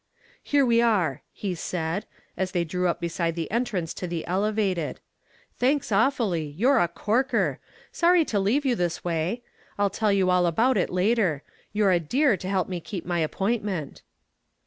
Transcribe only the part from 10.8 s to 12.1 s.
later. You're a